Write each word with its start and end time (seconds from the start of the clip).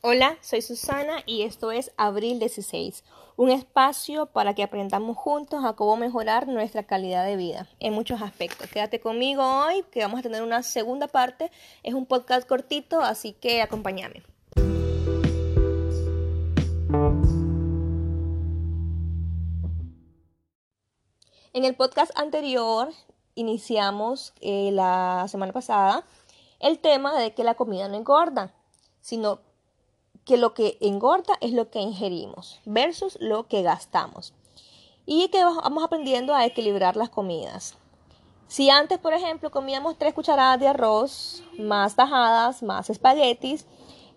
Hola, 0.00 0.38
soy 0.42 0.62
Susana 0.62 1.24
y 1.26 1.42
esto 1.42 1.72
es 1.72 1.90
Abril 1.96 2.38
16, 2.38 3.02
un 3.34 3.50
espacio 3.50 4.26
para 4.26 4.54
que 4.54 4.62
aprendamos 4.62 5.16
juntos 5.16 5.64
a 5.64 5.72
cómo 5.72 5.96
mejorar 5.96 6.46
nuestra 6.46 6.84
calidad 6.84 7.24
de 7.24 7.36
vida 7.36 7.68
en 7.80 7.94
muchos 7.94 8.22
aspectos. 8.22 8.70
Quédate 8.70 9.00
conmigo 9.00 9.42
hoy 9.42 9.82
que 9.90 10.02
vamos 10.02 10.20
a 10.20 10.22
tener 10.22 10.44
una 10.44 10.62
segunda 10.62 11.08
parte. 11.08 11.50
Es 11.82 11.94
un 11.94 12.06
podcast 12.06 12.46
cortito, 12.46 13.00
así 13.00 13.32
que 13.32 13.60
acompáñame. 13.60 14.22
En 21.52 21.64
el 21.64 21.74
podcast 21.74 22.16
anterior 22.16 22.90
iniciamos 23.34 24.32
eh, 24.42 24.70
la 24.70 25.26
semana 25.26 25.52
pasada 25.52 26.06
el 26.60 26.78
tema 26.78 27.18
de 27.18 27.34
que 27.34 27.42
la 27.42 27.56
comida 27.56 27.88
no 27.88 27.96
engorda, 27.96 28.54
sino 29.00 29.47
que 30.28 30.36
lo 30.36 30.52
que 30.52 30.76
engorda 30.82 31.38
es 31.40 31.52
lo 31.52 31.70
que 31.70 31.80
ingerimos 31.80 32.60
versus 32.66 33.16
lo 33.18 33.48
que 33.48 33.62
gastamos. 33.62 34.34
Y 35.06 35.28
que 35.28 35.42
vamos 35.42 35.82
aprendiendo 35.82 36.34
a 36.34 36.44
equilibrar 36.44 36.96
las 36.96 37.08
comidas. 37.08 37.76
Si 38.46 38.68
antes, 38.68 38.98
por 38.98 39.14
ejemplo, 39.14 39.50
comíamos 39.50 39.96
tres 39.96 40.12
cucharadas 40.12 40.60
de 40.60 40.68
arroz, 40.68 41.42
más 41.58 41.96
tajadas, 41.96 42.62
más 42.62 42.90
espaguetis, 42.90 43.64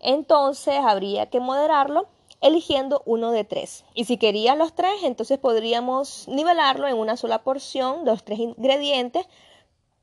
entonces 0.01 0.79
habría 0.83 1.27
que 1.27 1.39
moderarlo 1.39 2.09
eligiendo 2.41 3.03
uno 3.05 3.31
de 3.31 3.45
tres. 3.45 3.85
Y 3.93 4.03
si 4.03 4.17
querían 4.17 4.57
los 4.57 4.73
tres, 4.73 5.03
entonces 5.03 5.39
podríamos 5.39 6.27
nivelarlo 6.27 6.89
en 6.89 6.97
una 6.97 7.15
sola 7.15 7.41
porción, 7.41 8.03
los 8.03 8.25
tres 8.25 8.39
ingredientes, 8.39 9.27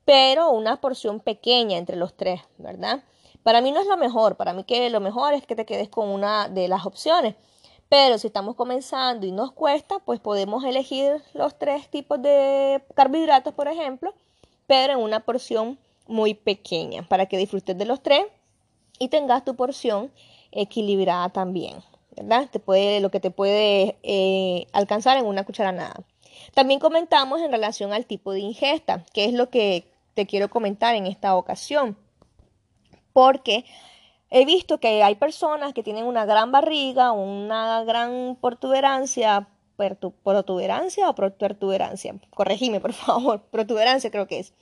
pero 0.05 0.49
una 0.49 0.81
porción 0.81 1.19
pequeña 1.19 1.77
entre 1.77 1.97
los 1.97 2.15
tres, 2.15 2.41
¿verdad? 2.57 3.03
Para 3.49 3.61
mí 3.61 3.71
no 3.71 3.81
es 3.81 3.87
lo 3.87 3.97
mejor, 3.97 4.35
para 4.35 4.53
mí 4.53 4.63
que 4.63 4.91
lo 4.91 4.99
mejor 4.99 5.33
es 5.33 5.43
que 5.43 5.55
te 5.55 5.65
quedes 5.65 5.89
con 5.89 6.07
una 6.09 6.49
de 6.49 6.67
las 6.67 6.85
opciones. 6.85 7.33
Pero 7.89 8.19
si 8.19 8.27
estamos 8.27 8.55
comenzando 8.55 9.25
y 9.25 9.31
nos 9.31 9.53
cuesta, 9.53 9.97
pues 9.97 10.19
podemos 10.19 10.63
elegir 10.63 11.23
los 11.33 11.57
tres 11.57 11.89
tipos 11.89 12.21
de 12.21 12.83
carbohidratos, 12.93 13.55
por 13.55 13.67
ejemplo, 13.67 14.13
pero 14.67 14.93
en 14.93 14.99
una 14.99 15.21
porción 15.21 15.79
muy 16.05 16.35
pequeña 16.35 17.01
para 17.01 17.25
que 17.25 17.39
disfrutes 17.39 17.75
de 17.75 17.85
los 17.85 18.03
tres 18.03 18.23
y 18.99 19.07
tengas 19.07 19.43
tu 19.43 19.55
porción 19.55 20.11
equilibrada 20.51 21.29
también, 21.29 21.77
¿verdad? 22.15 22.47
Te 22.51 22.99
lo 22.99 23.09
que 23.09 23.19
te 23.19 23.31
puede 23.31 23.97
eh, 24.03 24.67
alcanzar 24.73 25.17
en 25.17 25.25
una 25.25 25.43
cucharanada. 25.43 25.95
También 26.53 26.79
comentamos 26.79 27.41
en 27.41 27.51
relación 27.51 27.93
al 27.93 28.05
tipo 28.05 28.31
de 28.31 28.41
ingesta, 28.41 29.03
que 29.11 29.25
es 29.25 29.33
lo 29.33 29.49
que 29.49 29.91
te 30.13 30.27
quiero 30.27 30.51
comentar 30.51 30.93
en 30.93 31.07
esta 31.07 31.35
ocasión 31.35 31.97
porque 33.13 33.65
he 34.29 34.45
visto 34.45 34.79
que 34.79 35.03
hay 35.03 35.15
personas 35.15 35.73
que 35.73 35.83
tienen 35.83 36.05
una 36.05 36.25
gran 36.25 36.51
barriga, 36.51 37.11
una 37.11 37.83
gran 37.83 38.37
protuberancia, 38.41 39.47
protuberancia 40.23 41.09
o 41.09 41.15
protuberancia, 41.15 42.15
corregime 42.31 42.79
por 42.79 42.93
favor, 42.93 43.41
protuberancia 43.51 44.11
creo 44.11 44.27
que 44.27 44.39
es. 44.39 44.53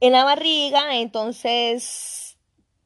En 0.00 0.12
la 0.12 0.24
barriga, 0.24 0.96
entonces 0.96 2.38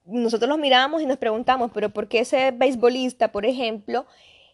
nosotros 0.05 0.49
los 0.49 0.59
miramos 0.59 1.03
y 1.03 1.07
nos 1.07 1.19
preguntamos, 1.19 1.71
pero 1.73 1.91
¿por 1.91 2.09
qué 2.09 2.21
ese 2.21 2.51
beisbolista, 2.53 3.33
por 3.33 3.47
ejemplo, 3.47 4.07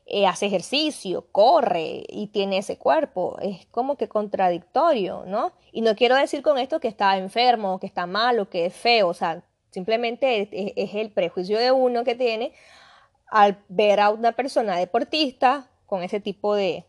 eh, 0.07 0.27
hace 0.27 0.47
ejercicio, 0.47 1.27
corre 1.31 2.05
y 2.09 2.29
tiene 2.29 2.59
ese 2.59 2.77
cuerpo? 2.77 3.39
Es 3.41 3.67
como 3.67 3.97
que 3.97 4.09
contradictorio, 4.09 5.25
¿no? 5.27 5.53
Y 5.73 5.83
no 5.83 5.95
quiero 5.95 6.17
decir 6.17 6.43
con 6.43 6.59
esto 6.59 6.81
que 6.81 6.89
está 6.89 7.17
enfermo, 7.17 7.79
que 7.79 7.87
está 7.87 8.07
malo, 8.07 8.49
que 8.51 8.67
es 8.67 8.75
feo, 8.75 9.09
o 9.09 9.15
sea, 9.15 9.45
Simplemente 9.71 10.49
es, 10.75 10.95
el 10.95 11.11
prejuicio 11.11 11.59
de 11.59 11.73
uno 11.73 12.05
que 12.05 12.15
tiene 12.15 12.53
al 13.27 13.59
ver 13.69 14.01
a 14.01 14.11
una 14.11 14.33
persona 14.33 14.77
deportista 14.77 15.69
con 15.87 16.03
ese 16.03 16.21
tipo 16.21 16.55
de, 16.55 16.85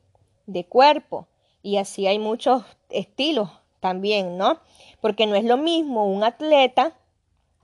de 0.46 0.66
cuerpo. 0.66 1.28
Y 1.62 1.78
así 1.78 2.08
hay 2.08 2.20
muchos 2.20 2.64
estilos 2.90 3.50
también, 3.80 4.38
¿no? 4.38 4.60
Porque 5.02 5.28
no 5.28 5.36
es 5.36 5.44
lo 5.44 5.58
mismo 5.58 6.06
un 6.06 6.24
atleta 6.24 6.94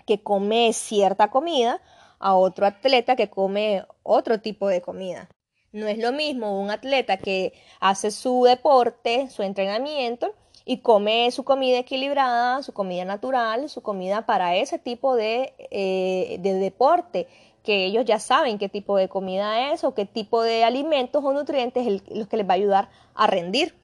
que 0.05 0.21
come 0.21 0.73
cierta 0.73 1.29
comida 1.29 1.81
a 2.19 2.35
otro 2.35 2.65
atleta 2.65 3.15
que 3.15 3.29
come 3.29 3.85
otro 4.03 4.39
tipo 4.39 4.67
de 4.67 4.81
comida. 4.81 5.29
No 5.71 5.87
es 5.87 5.97
lo 5.97 6.11
mismo 6.11 6.59
un 6.61 6.71
atleta 6.71 7.17
que 7.17 7.53
hace 7.79 8.11
su 8.11 8.43
deporte, 8.43 9.29
su 9.29 9.43
entrenamiento, 9.43 10.33
y 10.65 10.79
come 10.79 11.29
su 11.31 11.43
comida 11.43 11.77
equilibrada, 11.77 12.63
su 12.63 12.73
comida 12.73 13.05
natural, 13.05 13.69
su 13.69 13.81
comida 13.81 14.25
para 14.25 14.55
ese 14.55 14.79
tipo 14.79 15.15
de, 15.15 15.53
eh, 15.69 16.37
de 16.39 16.53
deporte, 16.55 17.27
que 17.63 17.85
ellos 17.85 18.05
ya 18.05 18.19
saben 18.19 18.57
qué 18.57 18.67
tipo 18.67 18.97
de 18.97 19.07
comida 19.07 19.71
es 19.71 19.83
o 19.83 19.93
qué 19.93 20.05
tipo 20.05 20.41
de 20.41 20.63
alimentos 20.63 21.23
o 21.23 21.33
nutrientes 21.33 21.85
es 21.87 22.01
los 22.15 22.27
que 22.27 22.37
les 22.37 22.47
va 22.47 22.53
a 22.53 22.55
ayudar 22.55 22.89
a 23.13 23.27
rendir. 23.27 23.75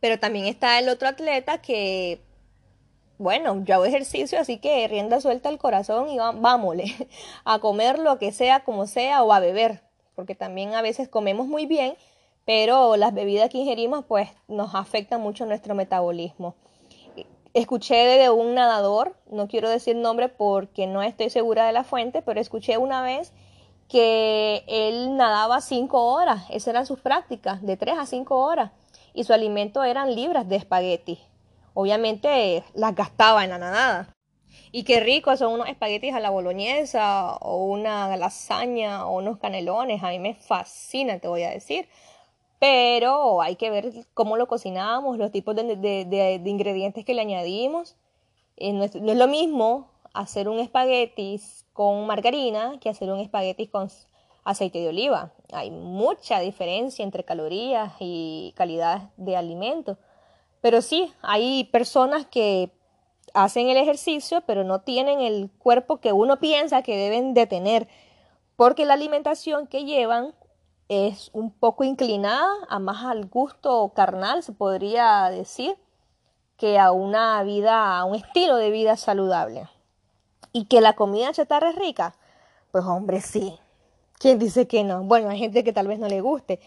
Pero 0.00 0.18
también 0.20 0.46
está 0.46 0.78
el 0.78 0.88
otro 0.88 1.08
atleta 1.08 1.58
que, 1.58 2.20
bueno, 3.18 3.64
yo 3.64 3.74
hago 3.74 3.84
ejercicio, 3.84 4.38
así 4.38 4.58
que 4.58 4.86
rienda 4.86 5.20
suelta 5.20 5.48
el 5.48 5.58
corazón 5.58 6.08
y 6.08 6.18
vámonos 6.18 6.86
a 7.44 7.58
comer 7.58 7.98
lo 7.98 8.18
que 8.18 8.30
sea, 8.30 8.64
como 8.64 8.86
sea, 8.86 9.24
o 9.24 9.32
a 9.32 9.40
beber, 9.40 9.82
porque 10.14 10.36
también 10.36 10.74
a 10.74 10.82
veces 10.82 11.08
comemos 11.08 11.48
muy 11.48 11.66
bien, 11.66 11.96
pero 12.48 12.96
las 12.96 13.12
bebidas 13.12 13.50
que 13.50 13.58
ingerimos 13.58 14.06
pues 14.06 14.30
nos 14.48 14.74
afectan 14.74 15.20
mucho 15.20 15.44
nuestro 15.44 15.74
metabolismo. 15.74 16.54
Escuché 17.52 17.94
de 17.94 18.30
un 18.30 18.54
nadador, 18.54 19.16
no 19.30 19.48
quiero 19.48 19.68
decir 19.68 19.96
nombre 19.96 20.30
porque 20.30 20.86
no 20.86 21.02
estoy 21.02 21.28
segura 21.28 21.66
de 21.66 21.74
la 21.74 21.84
fuente, 21.84 22.22
pero 22.22 22.40
escuché 22.40 22.78
una 22.78 23.02
vez 23.02 23.34
que 23.86 24.64
él 24.66 25.14
nadaba 25.18 25.60
cinco 25.60 26.06
horas, 26.06 26.44
esas 26.48 26.68
eran 26.68 26.86
sus 26.86 27.00
prácticas, 27.00 27.60
de 27.60 27.76
tres 27.76 27.98
a 27.98 28.06
cinco 28.06 28.36
horas, 28.36 28.70
y 29.12 29.24
su 29.24 29.34
alimento 29.34 29.84
eran 29.84 30.14
libras 30.14 30.48
de 30.48 30.56
espagueti. 30.56 31.18
Obviamente 31.74 32.64
las 32.72 32.94
gastaba 32.94 33.44
en 33.44 33.50
la 33.50 33.58
nadada. 33.58 34.14
Y 34.72 34.84
qué 34.84 35.00
rico 35.00 35.36
son 35.36 35.52
unos 35.52 35.68
espaguetis 35.68 36.14
a 36.14 36.20
la 36.20 36.30
boloñesa 36.30 37.36
o 37.42 37.66
una 37.66 38.16
lasaña 38.16 39.06
o 39.06 39.18
unos 39.18 39.36
canelones. 39.36 40.02
A 40.02 40.08
mí 40.08 40.18
me 40.18 40.34
fascina, 40.34 41.18
te 41.18 41.28
voy 41.28 41.42
a 41.42 41.50
decir 41.50 41.88
pero 42.58 43.40
hay 43.40 43.56
que 43.56 43.70
ver 43.70 43.92
cómo 44.14 44.36
lo 44.36 44.48
cocinamos, 44.48 45.18
los 45.18 45.30
tipos 45.30 45.54
de, 45.54 46.42
ingredientes 46.44 47.04
que 47.04 47.14
le 47.14 47.20
añadimos. 47.20 47.96
Eh, 48.56 48.72
no, 48.72 48.84
es, 48.84 48.94
lo 48.94 49.28
mismo 49.28 49.88
hacer 50.12 50.48
un 50.48 50.58
espagueti 50.58 51.40
con 51.72 52.06
margarina 52.06 52.78
que 52.80 52.88
hacer 52.88 53.10
un 53.10 53.20
espagueti 53.20 53.68
con 53.68 53.88
aceite 54.44 54.80
de 54.80 54.88
oliva. 54.88 55.32
Hay 55.52 55.70
mucha 55.70 56.40
diferencia 56.40 57.04
entre 57.04 57.24
calorías 57.24 57.92
y 58.00 58.52
calidad 58.56 59.10
de 59.16 59.36
alimento. 59.36 59.96
Pero 60.60 60.82
sí, 60.82 61.12
hay 61.22 61.64
personas 61.64 62.26
que 62.26 62.72
hacen 63.34 63.68
el 63.68 63.76
ejercicio, 63.76 64.40
pero 64.46 64.64
no 64.64 64.80
tienen 64.80 65.20
el 65.20 65.50
cuerpo 65.58 65.98
que 65.98 66.12
uno 66.12 66.40
piensa 66.40 66.82
que 66.82 66.96
deben 66.96 67.34
de 67.34 67.46
tener, 67.46 67.86
porque 68.56 68.84
la 68.84 68.94
alimentación 68.94 69.68
que 69.68 69.84
llevan 69.84 70.34
es 70.88 71.30
un 71.32 71.50
poco 71.50 71.84
inclinada 71.84 72.48
a 72.68 72.78
más 72.78 73.04
al 73.04 73.26
gusto 73.26 73.92
carnal, 73.94 74.42
se 74.42 74.52
podría 74.52 75.28
decir, 75.30 75.76
que 76.56 76.78
a 76.78 76.92
una 76.92 77.42
vida, 77.42 77.98
a 77.98 78.04
un 78.04 78.16
estilo 78.16 78.56
de 78.56 78.70
vida 78.70 78.96
saludable. 78.96 79.68
Y 80.52 80.64
que 80.64 80.80
la 80.80 80.94
comida 80.94 81.32
chatarra 81.32 81.70
es 81.70 81.76
rica, 81.76 82.16
pues 82.72 82.84
hombre, 82.84 83.20
sí. 83.20 83.58
¿Quién 84.18 84.38
dice 84.38 84.66
que 84.66 84.82
no? 84.82 85.04
Bueno, 85.04 85.28
hay 85.28 85.38
gente 85.38 85.62
que 85.62 85.72
tal 85.72 85.86
vez 85.86 85.98
no 85.98 86.08
le 86.08 86.20
guste. 86.20 86.58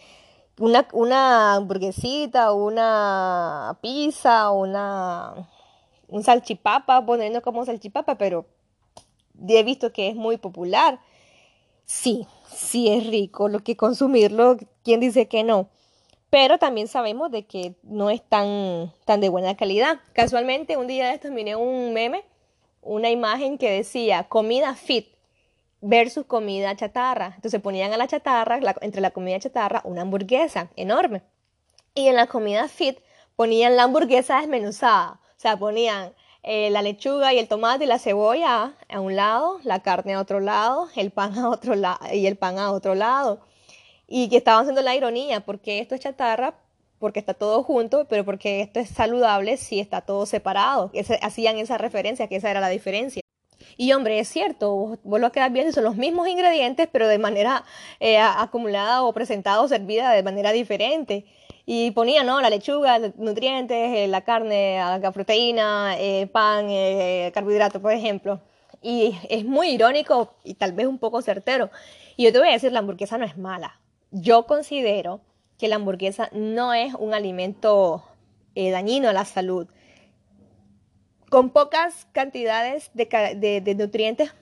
Una, 0.59 0.87
una 0.93 1.55
hamburguesita, 1.55 2.53
una 2.53 3.77
pizza, 3.81 4.51
una, 4.51 5.33
un 6.07 6.23
salchipapa, 6.23 7.05
poniendo 7.05 7.41
como 7.41 7.65
salchipapa, 7.65 8.15
pero 8.15 8.45
he 9.47 9.63
visto 9.63 9.91
que 9.91 10.09
es 10.09 10.15
muy 10.15 10.37
popular 10.37 10.99
sí, 11.91 12.25
sí 12.47 12.89
es 12.89 13.05
rico 13.07 13.49
lo 13.49 13.59
que 13.59 13.75
consumirlo, 13.75 14.57
¿quién 14.83 15.01
dice 15.01 15.27
que 15.27 15.43
no? 15.43 15.67
Pero 16.29 16.57
también 16.57 16.87
sabemos 16.87 17.29
de 17.31 17.45
que 17.45 17.75
no 17.83 18.09
es 18.09 18.21
tan, 18.23 18.93
tan 19.03 19.19
de 19.19 19.27
buena 19.27 19.57
calidad. 19.57 19.99
Casualmente 20.13 20.77
un 20.77 20.87
día 20.87 21.07
de 21.07 21.15
estos 21.15 21.31
miré 21.31 21.57
un 21.57 21.91
meme, 21.91 22.23
una 22.81 23.09
imagen 23.09 23.57
que 23.57 23.69
decía 23.69 24.23
comida 24.23 24.73
fit 24.75 25.07
versus 25.81 26.25
comida 26.25 26.73
chatarra. 26.77 27.33
Entonces 27.35 27.59
ponían 27.59 27.91
a 27.91 27.97
la 27.97 28.07
chatarra, 28.07 28.61
entre 28.79 29.01
la 29.01 29.11
comida 29.11 29.37
chatarra, 29.39 29.81
una 29.83 30.03
hamburguesa 30.03 30.69
enorme. 30.77 31.23
Y 31.93 32.07
en 32.07 32.15
la 32.15 32.27
comida 32.27 32.69
fit 32.69 32.99
ponían 33.35 33.75
la 33.75 33.83
hamburguesa 33.83 34.39
desmenuzada. 34.39 35.19
O 35.35 35.39
sea, 35.41 35.57
ponían 35.57 36.13
eh, 36.43 36.69
la 36.71 36.81
lechuga 36.81 37.33
y 37.33 37.39
el 37.39 37.47
tomate 37.47 37.83
y 37.83 37.87
la 37.87 37.99
cebolla 37.99 38.73
a 38.89 38.99
un 38.99 39.15
lado, 39.15 39.59
la 39.63 39.81
carne 39.81 40.15
a 40.15 40.19
otro 40.19 40.39
lado, 40.39 40.89
el 40.95 41.11
pan 41.11 41.37
a 41.37 41.49
otro 41.49 41.75
lado 41.75 41.99
y 42.13 42.25
el 42.25 42.35
pan 42.35 42.57
a 42.57 42.71
otro 42.71 42.95
lado. 42.95 43.41
Y 44.07 44.29
que 44.29 44.37
estaban 44.37 44.61
haciendo 44.61 44.81
la 44.81 44.95
ironía, 44.95 45.41
porque 45.41 45.79
esto 45.79 45.95
es 45.95 46.01
chatarra, 46.01 46.55
porque 46.99 47.19
está 47.19 47.33
todo 47.33 47.63
junto, 47.63 48.05
pero 48.07 48.25
porque 48.25 48.61
esto 48.61 48.79
es 48.79 48.89
saludable 48.89 49.57
si 49.57 49.79
está 49.79 50.01
todo 50.01 50.25
separado. 50.25 50.91
hacían 51.21 51.57
esa 51.57 51.77
referencia, 51.77 52.27
que 52.27 52.37
esa 52.37 52.51
era 52.51 52.59
la 52.59 52.69
diferencia. 52.69 53.21
Y 53.77 53.93
hombre, 53.93 54.19
es 54.19 54.27
cierto, 54.27 54.75
vos, 54.75 54.99
vos 55.03 55.19
lo 55.19 55.31
quedas 55.31 55.51
bien, 55.51 55.71
son 55.73 55.83
los 55.83 55.95
mismos 55.95 56.27
ingredientes, 56.27 56.87
pero 56.91 57.07
de 57.07 57.17
manera 57.19 57.63
eh, 57.99 58.19
acumulada 58.19 59.03
o 59.03 59.13
presentada 59.13 59.61
o 59.61 59.67
servida 59.67 60.11
de 60.11 60.23
manera 60.23 60.51
diferente. 60.51 61.25
Y 61.73 61.91
ponía, 61.91 62.21
¿no? 62.23 62.41
La 62.41 62.49
lechuga, 62.49 62.99
nutrientes, 63.15 63.95
eh, 63.95 64.05
la 64.09 64.25
carne, 64.25 64.75
la 64.77 65.11
proteína, 65.13 65.95
eh, 65.97 66.27
pan, 66.27 66.67
carbohidrato, 67.33 67.81
por 67.81 67.93
ejemplo. 67.93 68.41
Y 68.81 69.17
es 69.29 69.45
muy 69.45 69.69
irónico 69.69 70.33
y 70.43 70.55
tal 70.55 70.73
vez 70.73 70.85
un 70.85 70.97
poco 70.97 71.21
certero. 71.21 71.69
Y 72.17 72.25
yo 72.25 72.33
te 72.33 72.39
voy 72.39 72.49
a 72.49 72.51
decir, 72.51 72.73
la 72.73 72.79
hamburguesa 72.79 73.17
no 73.17 73.23
es 73.23 73.37
mala. 73.37 73.79
Yo 74.11 74.47
considero 74.47 75.21
que 75.57 75.69
la 75.69 75.77
hamburguesa 75.77 76.27
no 76.33 76.73
es 76.73 76.93
un 76.93 77.13
alimento 77.13 78.03
dañino 78.53 79.07
a 79.07 79.13
la 79.13 79.23
salud 79.23 79.65
con 81.29 81.51
pocas 81.51 82.05
cantidades 82.11 82.91
de, 82.93 83.75
nutrientes 83.77 84.33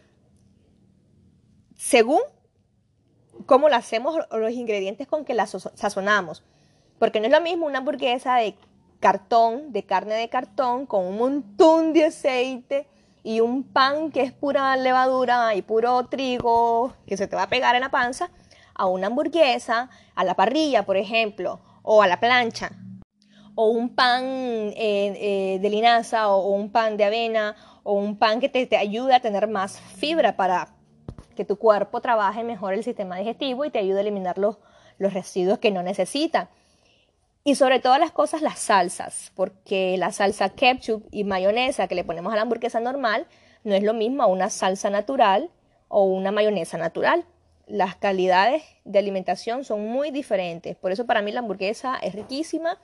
según 1.78 2.22
cómo 3.46 3.70
la 3.70 3.78
hacemos 3.78 4.18
o 4.32 4.38
los 4.40 4.52
ingredientes 4.54 5.06
con 5.06 5.26
que 5.26 5.36
la 5.36 5.46
sazonamos. 5.46 6.44
Porque 7.00 7.20
no 7.20 7.28
es 7.28 7.32
lo 7.32 7.42
mismo 7.42 7.66
una 7.66 7.80
hamburguesa 7.80 8.36
de 8.36 8.56
cartón, 9.00 9.72
de 9.72 9.84
carne 9.84 10.16
de 10.16 10.30
cartón, 10.30 10.86
con 10.86 11.06
un 11.06 11.18
montón 11.18 11.94
de 11.94 12.06
aceite 12.06 12.88
y 13.24 13.40
un 13.40 13.64
pan 13.64 14.12
que 14.12 14.22
es 14.22 14.34
pura 14.34 14.76
levadura 14.76 15.56
y 15.56 15.62
puro 15.62 16.06
trigo 16.08 16.94
que 17.08 17.18
se 17.18 17.28
te 17.28 17.36
va 17.36 17.44
a 17.44 17.50
pegar 17.50 17.76
en 17.76 17.82
la 17.82 17.90
panza, 17.90 18.30
a 18.76 18.86
una 18.86 19.08
hamburguesa, 19.08 19.90
a 20.16 20.24
la 20.24 20.36
parrilla, 20.36 20.86
por 20.86 20.98
ejemplo, 20.98 21.60
o 21.82 22.02
a 22.02 22.08
la 22.08 22.20
plancha, 22.20 22.72
o 23.56 23.68
un 23.68 23.96
pan 23.96 24.24
eh, 24.24 24.74
eh, 24.78 25.60
de 25.62 25.70
linaza 25.70 26.30
o, 26.30 26.54
un 26.54 26.72
pan 26.72 26.98
de 26.98 27.04
avena 27.04 27.56
o 27.84 27.94
un 27.94 28.18
pan 28.18 28.40
que 28.40 28.48
te, 28.48 28.66
te 28.66 28.78
ayude 28.78 29.14
a 29.14 29.20
tener 29.20 29.48
más 29.48 29.80
fibra 29.80 30.36
para 30.36 30.70
que 31.36 31.46
tu 31.46 31.58
cuerpo 31.58 32.02
trabaje 32.02 32.44
mejor 32.44 32.74
el 32.74 32.84
sistema 32.84 33.18
digestivo 33.18 33.66
y 33.66 33.70
te 33.70 33.80
ayude 33.80 33.98
a 33.98 34.02
eliminar 34.02 34.38
los, 34.38 34.58
los 34.98 35.14
residuos 35.14 35.60
que 35.60 35.72
no 35.72 35.84
necesita. 35.84 36.50
Y 37.44 37.56
sobre 37.56 37.80
todas 37.80 38.00
las 38.00 38.12
cosas, 38.12 38.42
las 38.42 38.60
salsas, 38.60 39.32
porque 39.36 39.96
la 39.98 40.12
salsa 40.12 40.50
ketchup 40.50 41.08
y 41.12 41.24
mayonesa 41.24 41.88
que 41.88 41.96
le 41.96 42.04
ponemos 42.04 42.34
a 42.34 42.36
la 42.36 42.44
hamburguesa 42.44 42.80
normal 42.80 43.28
no 43.64 43.76
es 43.76 43.84
lo 43.84 43.94
mismo 43.94 44.24
a 44.24 44.28
una 44.28 44.50
salsa 44.50 44.90
natural 44.90 45.50
o 45.88 46.04
una 46.04 46.32
mayonesa 46.32 46.78
natural. 46.78 47.26
Las 47.68 47.96
calidades 47.96 48.64
de 48.84 49.00
alimentación 49.00 49.64
son 49.64 49.88
muy 49.88 50.12
diferentes. 50.12 50.76
Por 50.76 50.92
eso 50.92 51.06
para 51.06 51.22
mí 51.22 51.32
la 51.32 51.40
hamburguesa 51.40 51.96
es 52.02 52.14
riquísima 52.14 52.80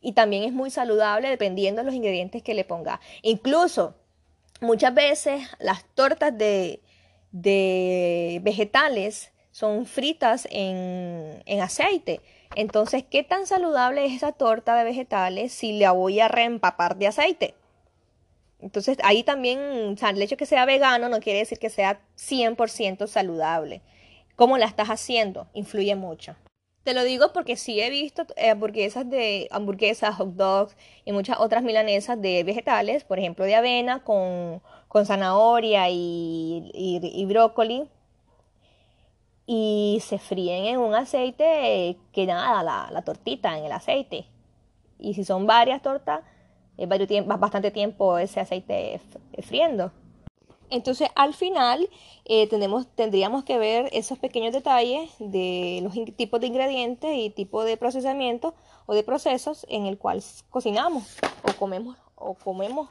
y 0.00 0.12
también 0.12 0.44
es 0.44 0.52
muy 0.52 0.70
saludable 0.70 1.28
dependiendo 1.28 1.80
de 1.80 1.86
los 1.86 1.94
ingredientes 1.94 2.42
que 2.42 2.54
le 2.54 2.64
ponga. 2.64 3.00
Incluso 3.22 3.94
muchas 4.60 4.94
veces 4.94 5.42
las 5.58 5.84
tortas 5.94 6.36
de, 6.36 6.80
vegetales 8.42 9.32
son 9.50 9.84
fritas 9.86 10.46
en, 10.50 11.42
en, 11.44 11.60
aceite. 11.60 12.20
Entonces, 12.56 13.04
¿qué 13.08 13.22
tan 13.22 13.46
saludable 13.46 14.04
es 14.04 14.14
esa 14.14 14.32
torta 14.32 14.74
de 14.74 14.84
vegetales 14.84 15.52
si 15.52 15.78
la 15.78 15.92
voy 15.92 16.20
a 16.20 16.28
reempapar 16.28 16.96
de 16.96 17.06
aceite? 17.06 17.54
Entonces, 18.60 18.98
ahí 19.02 19.22
también, 19.22 19.96
sea, 19.96 20.10
el 20.10 20.20
hecho 20.20 20.34
de 20.34 20.38
que 20.38 20.46
sea 20.46 20.66
vegano 20.66 21.08
no 21.08 21.20
quiere 21.20 21.38
decir 21.38 21.58
que 21.58 21.70
sea 21.70 22.00
100% 22.16 23.06
saludable. 23.06 23.82
¿Cómo 24.36 24.58
la 24.58 24.66
estás 24.66 24.88
haciendo? 24.88 25.48
Influye 25.54 25.94
mucho. 25.94 26.36
Te 26.82 26.94
lo 26.94 27.04
digo 27.04 27.32
porque 27.32 27.56
sí 27.56 27.80
he 27.80 27.90
visto 27.90 28.26
eh, 28.36 28.50
hamburguesas 28.50 29.08
de 29.08 29.48
hamburguesas, 29.50 30.14
hot 30.16 30.30
dogs 30.30 30.76
y 31.04 31.12
muchas 31.12 31.38
otras 31.38 31.62
milanesas 31.62 32.20
de 32.20 32.42
vegetales, 32.42 33.04
por 33.04 33.18
ejemplo 33.18 33.44
de 33.44 33.54
avena 33.54 34.02
con, 34.02 34.62
con 34.88 35.04
zanahoria 35.04 35.90
y, 35.90 36.70
y, 36.72 37.24
brócoli. 37.26 37.88
Y 39.52 39.98
se 40.06 40.18
fríen 40.18 40.66
en 40.66 40.78
un 40.78 40.94
aceite 40.94 41.96
que 42.12 42.24
nada, 42.24 42.62
la, 42.62 42.88
la 42.92 43.02
tortita 43.02 43.58
en 43.58 43.64
el 43.64 43.72
aceite. 43.72 44.26
Y 44.96 45.14
si 45.14 45.24
son 45.24 45.44
varias 45.48 45.82
tortas, 45.82 46.20
es 46.76 46.88
bastante 47.26 47.72
tiempo 47.72 48.16
ese 48.18 48.38
aceite 48.38 49.00
friendo. 49.42 49.90
Entonces, 50.70 51.08
al 51.16 51.34
final, 51.34 51.90
eh, 52.26 52.46
tenemos, 52.46 52.86
tendríamos 52.94 53.42
que 53.42 53.58
ver 53.58 53.88
esos 53.92 54.20
pequeños 54.20 54.52
detalles 54.52 55.10
de 55.18 55.80
los 55.82 55.94
tipos 56.14 56.40
de 56.40 56.46
ingredientes 56.46 57.10
y 57.12 57.30
tipo 57.30 57.64
de 57.64 57.76
procesamiento 57.76 58.54
o 58.86 58.94
de 58.94 59.02
procesos 59.02 59.66
en 59.68 59.86
el 59.86 59.98
cual 59.98 60.22
cocinamos 60.48 61.16
o 61.42 61.58
comemos 61.58 61.96
o 62.14 62.34
comemos 62.34 62.88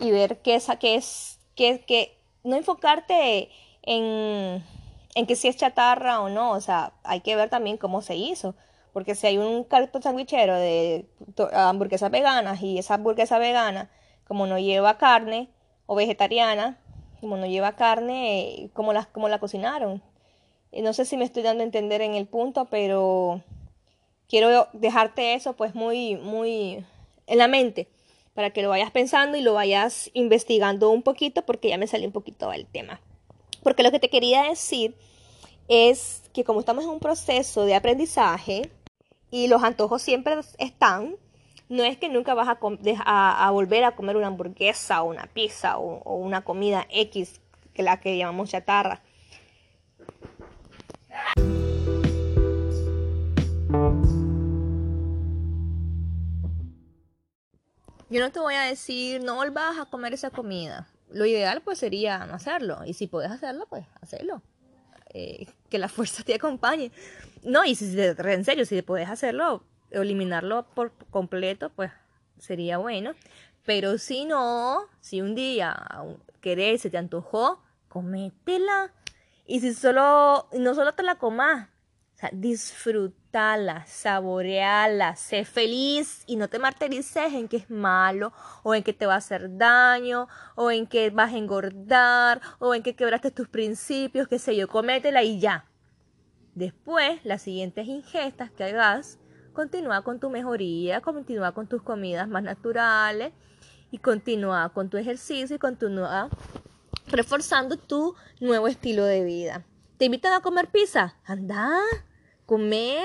y 0.00 0.10
ver 0.10 0.42
qué 0.42 0.56
es, 0.56 0.66
qué 0.80 0.96
es, 0.96 1.38
qué, 1.54 1.84
qué, 1.86 2.18
no 2.42 2.56
enfocarte 2.56 3.48
en, 3.82 4.64
en 5.16 5.26
que 5.26 5.34
si 5.34 5.48
es 5.48 5.56
chatarra 5.56 6.20
o 6.20 6.28
no, 6.28 6.52
o 6.52 6.60
sea, 6.60 6.92
hay 7.02 7.20
que 7.22 7.36
ver 7.36 7.48
también 7.48 7.78
cómo 7.78 8.02
se 8.02 8.16
hizo. 8.16 8.54
Porque 8.92 9.14
si 9.14 9.26
hay 9.26 9.38
un 9.38 9.64
cartón 9.64 10.02
sandwichero 10.02 10.54
de 10.54 11.06
hamburguesas 11.54 12.10
veganas 12.10 12.60
y 12.60 12.78
esa 12.78 12.94
hamburguesa 12.94 13.38
vegana, 13.38 13.90
como 14.28 14.46
no 14.46 14.58
lleva 14.58 14.98
carne, 14.98 15.48
o 15.86 15.94
vegetariana, 15.94 16.78
como 17.20 17.38
no 17.38 17.46
lleva 17.46 17.76
carne, 17.76 18.68
como 18.74 18.92
la, 18.92 19.06
como 19.06 19.30
la 19.30 19.38
cocinaron. 19.38 20.02
Eh, 20.70 20.82
no 20.82 20.92
sé 20.92 21.06
si 21.06 21.16
me 21.16 21.24
estoy 21.24 21.42
dando 21.42 21.62
a 21.62 21.66
entender 21.66 22.02
en 22.02 22.14
el 22.14 22.26
punto, 22.26 22.66
pero 22.66 23.40
quiero 24.28 24.68
dejarte 24.74 25.32
eso 25.32 25.54
pues 25.54 25.74
muy, 25.74 26.16
muy 26.16 26.84
en 27.26 27.38
la 27.38 27.48
mente 27.48 27.88
para 28.34 28.50
que 28.50 28.60
lo 28.60 28.68
vayas 28.68 28.90
pensando 28.90 29.38
y 29.38 29.40
lo 29.40 29.54
vayas 29.54 30.10
investigando 30.12 30.90
un 30.90 31.02
poquito 31.02 31.40
porque 31.46 31.70
ya 31.70 31.78
me 31.78 31.86
salió 31.86 32.06
un 32.06 32.12
poquito 32.12 32.52
el 32.52 32.66
tema. 32.66 33.00
Porque 33.66 33.82
lo 33.82 33.90
que 33.90 33.98
te 33.98 34.08
quería 34.08 34.44
decir 34.44 34.94
es 35.66 36.22
que 36.32 36.44
como 36.44 36.60
estamos 36.60 36.84
en 36.84 36.90
un 36.90 37.00
proceso 37.00 37.64
de 37.64 37.74
aprendizaje 37.74 38.70
y 39.28 39.48
los 39.48 39.64
antojos 39.64 40.02
siempre 40.02 40.36
están, 40.58 41.16
no 41.68 41.82
es 41.82 41.98
que 41.98 42.08
nunca 42.08 42.32
vas 42.34 42.46
a, 42.48 43.50
volver 43.50 43.82
a 43.82 43.96
comer 43.96 44.16
una 44.16 44.28
hamburguesa 44.28 45.02
o 45.02 45.06
una 45.10 45.26
pizza 45.26 45.78
o, 45.78 46.14
una 46.14 46.44
comida 46.44 46.86
X, 46.90 47.40
que 47.74 47.82
la 47.82 47.98
que 47.98 48.16
llamamos 48.16 48.50
chatarra. 48.50 49.02
Yo 58.10 58.20
no 58.20 58.30
te 58.30 58.38
voy 58.38 58.54
a 58.54 58.60
decir, 58.60 59.24
no 59.24 59.34
volvas 59.34 59.76
a 59.76 59.86
comer 59.86 60.14
esa 60.14 60.30
comida. 60.30 60.86
Lo 61.10 61.26
ideal 61.26 61.62
pues 61.62 61.78
sería 61.78 62.26
no 62.26 62.34
hacerlo. 62.34 62.80
Y 62.84 62.94
si 62.94 63.06
puedes 63.06 63.30
hacerlo, 63.30 63.66
pues 63.68 63.86
hacerlo. 64.00 64.42
Eh, 65.14 65.46
que 65.70 65.78
la 65.78 65.88
fuerza 65.88 66.22
te 66.22 66.34
acompañe. 66.34 66.90
No, 67.42 67.64
y 67.64 67.74
si 67.74 67.98
en 67.98 68.44
serio, 68.44 68.64
si 68.66 68.82
puedes 68.82 69.08
hacerlo, 69.08 69.64
eliminarlo 69.90 70.66
por 70.74 70.92
completo, 71.10 71.70
pues 71.70 71.90
sería 72.38 72.78
bueno. 72.78 73.14
Pero 73.64 73.98
si 73.98 74.24
no, 74.24 74.86
si 75.00 75.20
un 75.20 75.34
día 75.34 75.76
querés, 76.40 76.82
se 76.82 76.90
te 76.90 76.98
antojó, 76.98 77.62
cométela. 77.88 78.92
Y 79.46 79.60
si 79.60 79.74
solo, 79.74 80.48
no 80.52 80.74
solo 80.74 80.92
te 80.92 81.02
la 81.02 81.16
comas, 81.16 81.68
o 82.16 82.18
sea, 82.18 82.30
disfrutala, 82.32 83.84
saboreala, 83.84 85.16
sé 85.16 85.44
feliz 85.44 86.22
y 86.26 86.36
no 86.36 86.48
te 86.48 86.58
martirices 86.58 87.34
en 87.34 87.46
que 87.46 87.58
es 87.58 87.68
malo, 87.68 88.32
o 88.62 88.74
en 88.74 88.82
que 88.82 88.94
te 88.94 89.04
va 89.04 89.14
a 89.14 89.18
hacer 89.18 89.58
daño, 89.58 90.26
o 90.54 90.70
en 90.70 90.86
que 90.86 91.10
vas 91.10 91.34
a 91.34 91.36
engordar, 91.36 92.40
o 92.58 92.74
en 92.74 92.82
que 92.82 92.96
quebraste 92.96 93.30
tus 93.30 93.48
principios, 93.48 94.28
qué 94.28 94.38
sé 94.38 94.56
yo, 94.56 94.66
cométela 94.66 95.22
y 95.24 95.40
ya. 95.40 95.66
Después, 96.54 97.20
las 97.22 97.42
siguientes 97.42 97.86
ingestas 97.86 98.50
que 98.50 98.64
hagas, 98.64 99.18
continúa 99.52 100.00
con 100.00 100.18
tu 100.18 100.30
mejoría, 100.30 101.02
continúa 101.02 101.52
con 101.52 101.66
tus 101.66 101.82
comidas 101.82 102.28
más 102.28 102.42
naturales 102.42 103.34
y 103.90 103.98
continúa 103.98 104.70
con 104.70 104.88
tu 104.88 104.96
ejercicio 104.96 105.56
y 105.56 105.58
continúa 105.58 106.30
reforzando 107.08 107.76
tu 107.76 108.14
nuevo 108.40 108.68
estilo 108.68 109.04
de 109.04 109.22
vida. 109.22 109.66
¿Te 109.98 110.06
invitan 110.06 110.34
a 110.34 110.40
comer 110.40 110.68
pizza? 110.68 111.16
Anda, 111.24 111.78
come, 112.46 112.96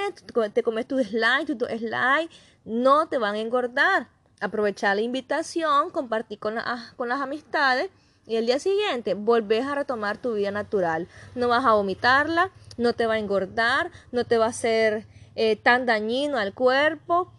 te 0.54 0.64
comes 0.64 0.88
tu 0.88 1.04
slide, 1.04 1.56
tu 1.56 1.66
slide, 1.66 2.30
no 2.64 3.08
te 3.08 3.18
van 3.18 3.36
a 3.36 3.40
engordar. 3.40 4.08
Aprovechar 4.40 4.96
la 4.96 5.02
invitación, 5.02 5.92
compartir 5.92 6.40
con, 6.40 6.56
con 6.96 7.10
las 7.10 7.22
amistades 7.22 7.90
y 8.26 8.38
el 8.38 8.46
día 8.46 8.60
siguiente 8.60 9.14
volvés 9.14 9.66
a 9.66 9.76
retomar 9.76 10.18
tu 10.18 10.34
vida 10.34 10.52
natural. 10.52 11.08
No 11.36 11.48
vas 11.48 11.66
a 11.66 11.74
vomitarla, 11.74 12.52
no 12.78 12.94
te 12.94 13.06
va 13.06 13.16
a 13.16 13.20
engordar, 13.20 13.92
no 14.12 14.26
te 14.26 14.38
va 14.38 14.46
a 14.46 14.50
hacer 14.50 15.06
eh, 15.36 15.56
tan 15.56 15.86
dañino 15.86 16.38
al 16.38 16.54
cuerpo, 16.54 17.32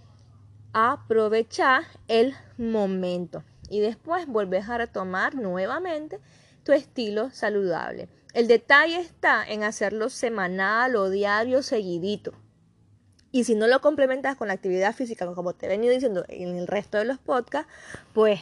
aprovecha 0.73 1.83
el 2.09 2.35
momento 2.57 3.43
y 3.69 3.81
después 3.81 4.27
vuelves 4.27 4.69
a 4.69 4.79
retomar 4.79 5.35
nuevamente 5.35 6.21
tu 6.65 6.73
estilo 6.73 7.31
saludable. 7.31 8.09
El 8.33 8.49
detalle 8.49 8.99
está 8.99 9.45
en 9.47 9.63
hacerlo 9.63 10.09
semanal 10.09 10.97
o 10.97 11.11
diario 11.11 11.63
seguidito. 11.63 12.33
Y 13.31 13.45
si 13.45 13.55
no 13.55 13.67
lo 13.67 13.81
complementas 13.81 14.37
con 14.37 14.49
la 14.49 14.55
actividad 14.55 14.95
física, 14.95 15.27
como 15.35 15.55
te 15.55 15.67
he 15.67 15.69
venido 15.69 15.93
diciendo 15.93 16.25
en 16.29 16.57
el 16.57 16.67
resto 16.67 16.99
de 16.99 17.05
los 17.05 17.19
podcasts, 17.19 17.71
pues 18.15 18.41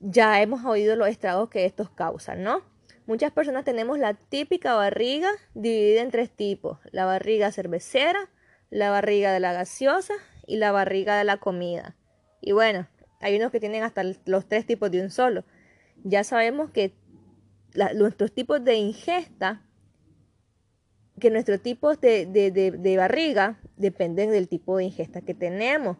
ya 0.00 0.40
hemos 0.40 0.64
oído 0.64 0.96
los 0.96 1.08
estragos 1.08 1.50
que 1.50 1.66
estos 1.66 1.90
causan, 1.90 2.42
¿no? 2.42 2.62
Muchas 3.06 3.30
personas 3.32 3.64
tenemos 3.64 3.98
la 3.98 4.14
típica 4.14 4.74
barriga 4.74 5.30
dividida 5.52 6.00
en 6.00 6.10
tres 6.10 6.30
tipos, 6.30 6.78
la 6.90 7.04
barriga 7.04 7.52
cervecera, 7.52 8.30
la 8.70 8.90
barriga 8.90 9.32
de 9.32 9.40
la 9.40 9.52
gaseosa 9.52 10.14
y 10.46 10.56
la 10.56 10.72
barriga 10.72 11.18
de 11.18 11.24
la 11.24 11.38
comida. 11.38 11.96
Y 12.40 12.52
bueno, 12.52 12.88
hay 13.20 13.36
unos 13.36 13.50
que 13.50 13.60
tienen 13.60 13.82
hasta 13.82 14.02
los 14.24 14.48
tres 14.48 14.64
tipos 14.64 14.90
de 14.90 15.02
un 15.02 15.10
solo. 15.10 15.44
Ya 16.04 16.24
sabemos 16.24 16.70
que 16.70 16.94
nuestros 17.94 18.32
tipos 18.32 18.64
de 18.64 18.74
ingesta, 18.74 19.62
que 21.18 21.30
nuestros 21.30 21.60
tipos 21.60 22.00
de, 22.00 22.26
de, 22.26 22.96
barriga 22.96 23.60
dependen 23.76 24.30
del 24.30 24.48
tipo 24.48 24.76
de 24.76 24.84
ingesta 24.84 25.20
que 25.20 25.34
tenemos. 25.34 25.98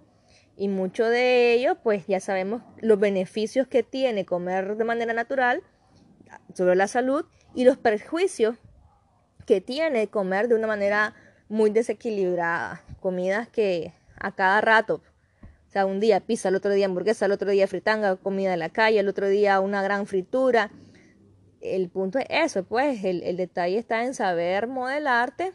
Y 0.56 0.68
mucho 0.68 1.06
de 1.06 1.54
ello, 1.54 1.76
pues 1.82 2.06
ya 2.06 2.20
sabemos 2.20 2.62
los 2.80 2.98
beneficios 2.98 3.66
que 3.66 3.82
tiene 3.82 4.24
comer 4.24 4.76
de 4.76 4.84
manera 4.84 5.12
natural 5.12 5.62
sobre 6.54 6.74
la 6.76 6.86
salud 6.86 7.24
y 7.54 7.64
los 7.64 7.76
perjuicios 7.78 8.56
que 9.46 9.60
tiene 9.60 10.08
comer 10.08 10.48
de 10.48 10.54
una 10.54 10.66
manera 10.66 11.14
muy 11.48 11.70
desequilibrada. 11.70 12.82
Comidas 13.00 13.48
que 13.48 13.94
a 14.16 14.32
cada 14.34 14.60
rato 14.60 15.02
o 15.70 15.72
sea, 15.72 15.86
un 15.86 16.00
día 16.00 16.18
pizza, 16.18 16.48
el 16.48 16.56
otro 16.56 16.72
día 16.72 16.86
hamburguesa, 16.86 17.26
el 17.26 17.32
otro 17.32 17.48
día 17.48 17.68
fritanga, 17.68 18.16
comida 18.16 18.50
de 18.50 18.56
la 18.56 18.70
calle, 18.70 18.98
el 18.98 19.06
otro 19.08 19.28
día 19.28 19.60
una 19.60 19.82
gran 19.82 20.08
fritura. 20.08 20.72
El 21.60 21.88
punto 21.88 22.18
es 22.18 22.26
eso, 22.28 22.64
pues 22.64 23.04
el, 23.04 23.36
detalle 23.36 23.78
está 23.78 24.04
en 24.04 24.14
saber 24.14 24.66
modelarte, 24.66 25.52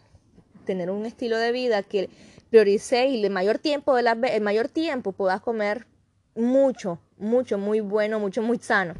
tener 0.65 0.89
un 0.89 1.05
estilo 1.05 1.37
de 1.37 1.51
vida 1.51 1.83
que 1.83 2.09
priorice 2.49 3.07
y 3.07 3.23
el 3.23 3.31
mayor 3.31 3.57
tiempo 3.57 3.95
de 3.95 4.03
la, 4.03 4.11
el 4.11 4.41
mayor 4.41 4.67
tiempo 4.67 5.11
puedas 5.11 5.41
comer 5.41 5.87
mucho, 6.35 6.99
mucho, 7.17 7.57
muy 7.57 7.79
bueno, 7.79 8.19
mucho, 8.19 8.41
muy 8.41 8.59
sano. 8.59 8.93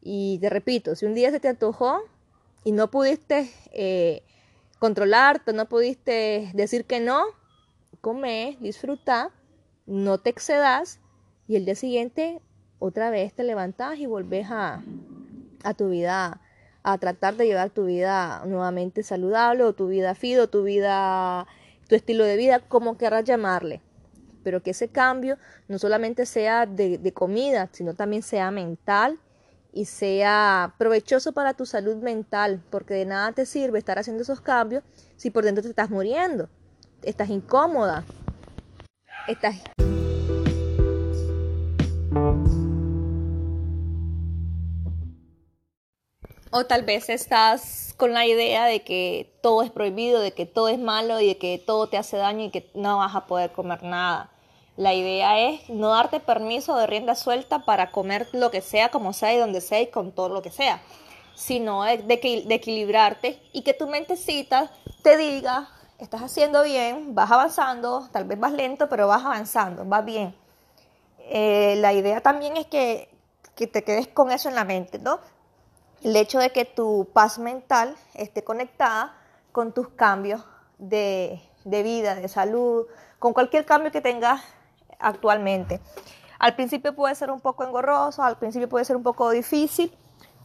Y 0.00 0.38
te 0.40 0.48
repito, 0.48 0.94
si 0.94 1.04
un 1.04 1.14
día 1.14 1.30
se 1.30 1.40
te 1.40 1.48
antojó 1.48 2.00
y 2.64 2.72
no 2.72 2.90
pudiste 2.90 3.50
eh, 3.72 4.22
controlarte, 4.78 5.52
no 5.52 5.68
pudiste 5.68 6.50
decir 6.54 6.86
que 6.86 7.00
no, 7.00 7.22
come, 8.00 8.56
disfruta 8.60 9.30
no 9.90 10.18
te 10.18 10.30
excedas 10.30 11.00
y 11.48 11.56
el 11.56 11.64
día 11.64 11.74
siguiente 11.74 12.40
otra 12.78 13.10
vez 13.10 13.34
te 13.34 13.42
levantas 13.42 13.98
y 13.98 14.06
volves 14.06 14.46
a, 14.50 14.82
a 15.62 15.74
tu 15.74 15.90
vida, 15.90 16.40
a 16.82 16.98
tratar 16.98 17.36
de 17.36 17.46
llevar 17.46 17.70
tu 17.70 17.86
vida 17.86 18.42
nuevamente 18.46 19.02
saludable 19.02 19.64
o 19.64 19.72
tu 19.72 19.88
vida 19.88 20.14
fido, 20.14 20.48
tu 20.48 20.62
vida, 20.62 21.46
tu 21.88 21.94
estilo 21.94 22.24
de 22.24 22.36
vida, 22.36 22.60
como 22.60 22.96
querrás 22.96 23.24
llamarle. 23.24 23.80
Pero 24.42 24.62
que 24.62 24.70
ese 24.70 24.88
cambio 24.88 25.36
no 25.68 25.78
solamente 25.78 26.24
sea 26.26 26.66
de, 26.66 26.98
de 26.98 27.12
comida, 27.12 27.68
sino 27.72 27.94
también 27.94 28.22
sea 28.22 28.50
mental 28.50 29.18
y 29.72 29.84
sea 29.84 30.74
provechoso 30.78 31.32
para 31.32 31.54
tu 31.54 31.66
salud 31.66 31.96
mental, 31.96 32.62
porque 32.70 32.94
de 32.94 33.04
nada 33.04 33.32
te 33.32 33.46
sirve 33.46 33.78
estar 33.78 33.98
haciendo 33.98 34.22
esos 34.22 34.40
cambios 34.40 34.82
si 35.16 35.30
por 35.30 35.44
dentro 35.44 35.62
te 35.62 35.68
estás 35.68 35.90
muriendo, 35.90 36.48
estás 37.02 37.28
incómoda, 37.28 38.04
estás... 39.28 39.56
Tal 46.66 46.84
vez 46.84 47.08
estás 47.08 47.94
con 47.96 48.12
la 48.12 48.26
idea 48.26 48.64
de 48.64 48.82
que 48.82 49.32
todo 49.42 49.62
es 49.62 49.70
prohibido, 49.70 50.20
de 50.20 50.32
que 50.32 50.46
todo 50.46 50.68
es 50.68 50.78
malo 50.78 51.20
y 51.20 51.26
de 51.26 51.38
que 51.38 51.58
todo 51.58 51.88
te 51.88 51.98
hace 51.98 52.16
daño 52.16 52.46
y 52.46 52.50
que 52.50 52.70
no 52.74 52.98
vas 52.98 53.14
a 53.14 53.26
poder 53.26 53.52
comer 53.52 53.82
nada. 53.82 54.30
La 54.76 54.94
idea 54.94 55.38
es 55.38 55.68
no 55.68 55.88
darte 55.88 56.20
permiso 56.20 56.76
de 56.76 56.86
rienda 56.86 57.14
suelta 57.14 57.64
para 57.64 57.90
comer 57.90 58.28
lo 58.32 58.50
que 58.50 58.62
sea, 58.62 58.90
como 58.90 59.12
sea 59.12 59.34
y 59.34 59.38
donde 59.38 59.60
sea 59.60 59.80
y 59.82 59.88
con 59.88 60.12
todo 60.12 60.30
lo 60.30 60.42
que 60.42 60.50
sea, 60.50 60.80
sino 61.34 61.84
de, 61.84 61.98
de 61.98 62.54
equilibrarte 62.54 63.38
y 63.52 63.62
que 63.62 63.74
tu 63.74 63.86
mentecita 63.86 64.70
te 65.02 65.16
diga, 65.16 65.68
estás 65.98 66.22
haciendo 66.22 66.62
bien, 66.62 67.14
vas 67.14 67.30
avanzando, 67.30 68.08
tal 68.12 68.24
vez 68.24 68.40
vas 68.40 68.52
lento, 68.52 68.88
pero 68.88 69.06
vas 69.06 69.24
avanzando, 69.24 69.84
vas 69.84 70.04
bien. 70.04 70.34
Eh, 71.32 71.76
la 71.78 71.92
idea 71.92 72.20
también 72.22 72.56
es 72.56 72.66
que, 72.66 73.08
que 73.54 73.66
te 73.66 73.84
quedes 73.84 74.08
con 74.08 74.32
eso 74.32 74.48
en 74.48 74.54
la 74.54 74.64
mente, 74.64 74.98
¿no? 74.98 75.20
El 76.02 76.16
hecho 76.16 76.38
de 76.38 76.50
que 76.50 76.64
tu 76.64 77.08
paz 77.12 77.38
mental 77.38 77.96
esté 78.14 78.42
conectada 78.42 79.16
con 79.52 79.72
tus 79.72 79.88
cambios 79.88 80.42
de, 80.78 81.40
vida, 81.64 82.14
de 82.14 82.28
salud, 82.28 82.86
con 83.18 83.32
cualquier 83.32 83.66
cambio 83.66 83.90
que 83.90 84.00
tengas 84.00 84.42
actualmente. 84.98 85.80
Al 86.38 86.54
principio 86.54 86.94
puede 86.94 87.14
ser 87.14 87.30
un 87.30 87.40
poco 87.40 87.64
engorroso, 87.64 88.22
al 88.22 88.38
principio 88.38 88.68
puede 88.68 88.84
ser 88.84 88.96
un 88.96 89.02
poco 89.02 89.30
difícil, 89.30 89.92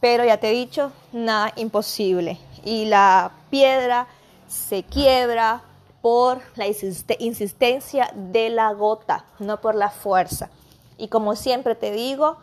pero 0.00 0.24
ya 0.24 0.38
te 0.38 0.50
he 0.50 0.52
dicho, 0.52 0.92
nada 1.12 1.52
imposible. 1.56 2.38
Y 2.64 2.84
la 2.84 3.32
piedra 3.48 4.06
se 4.46 4.82
quiebra 4.82 5.62
por 6.02 6.40
la 6.54 6.66
insistencia 6.66 8.10
de 8.14 8.50
la 8.50 8.72
gota, 8.74 9.24
no 9.38 9.60
por 9.60 9.74
la 9.74 9.90
fuerza. 9.90 10.50
Y 10.98 11.08
como 11.08 11.34
siempre 11.34 11.74
te 11.74 11.90
digo, 11.90 12.36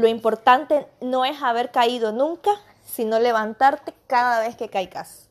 lo 0.00 0.08
importante 0.08 0.86
no 1.00 1.24
es 1.24 1.42
haber 1.42 1.70
caído 1.70 2.12
nunca, 2.12 2.50
sino 2.84 3.18
levantarte 3.18 3.94
cada 4.06 4.40
vez 4.40 4.56
que 4.56 4.68
caigas. 4.68 5.29